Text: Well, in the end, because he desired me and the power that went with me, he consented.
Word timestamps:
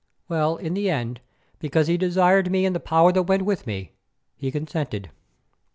Well, 0.27 0.55
in 0.57 0.73
the 0.73 0.89
end, 0.89 1.21
because 1.59 1.85
he 1.85 1.95
desired 1.95 2.49
me 2.49 2.65
and 2.65 2.75
the 2.75 2.79
power 2.79 3.11
that 3.11 3.21
went 3.21 3.43
with 3.45 3.67
me, 3.67 3.91
he 4.35 4.49
consented. 4.51 5.11